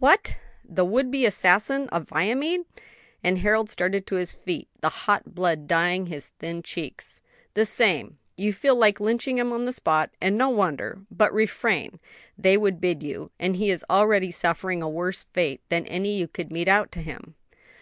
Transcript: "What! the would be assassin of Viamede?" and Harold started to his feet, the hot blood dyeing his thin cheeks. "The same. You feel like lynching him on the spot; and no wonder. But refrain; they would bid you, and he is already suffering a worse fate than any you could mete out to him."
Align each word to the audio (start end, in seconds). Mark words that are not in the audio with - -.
"What! 0.00 0.36
the 0.62 0.84
would 0.84 1.10
be 1.10 1.24
assassin 1.24 1.88
of 1.88 2.08
Viamede?" 2.10 2.66
and 3.24 3.38
Harold 3.38 3.70
started 3.70 4.06
to 4.06 4.16
his 4.16 4.34
feet, 4.34 4.68
the 4.82 4.90
hot 4.90 5.34
blood 5.34 5.66
dyeing 5.66 6.04
his 6.08 6.26
thin 6.26 6.62
cheeks. 6.62 7.22
"The 7.54 7.64
same. 7.64 8.18
You 8.36 8.52
feel 8.52 8.76
like 8.76 9.00
lynching 9.00 9.38
him 9.38 9.50
on 9.50 9.64
the 9.64 9.72
spot; 9.72 10.10
and 10.20 10.36
no 10.36 10.50
wonder. 10.50 11.06
But 11.10 11.32
refrain; 11.32 12.00
they 12.36 12.58
would 12.58 12.82
bid 12.82 13.02
you, 13.02 13.30
and 13.38 13.56
he 13.56 13.70
is 13.70 13.82
already 13.88 14.30
suffering 14.30 14.82
a 14.82 14.88
worse 14.90 15.24
fate 15.24 15.62
than 15.70 15.86
any 15.86 16.18
you 16.18 16.28
could 16.28 16.52
mete 16.52 16.68
out 16.68 16.92
to 16.92 17.00
him." 17.00 17.36